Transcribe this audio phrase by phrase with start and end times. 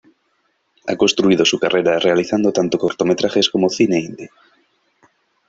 [0.87, 4.31] Ha construido su carrera realizando tanto cortometrajes como cine indie.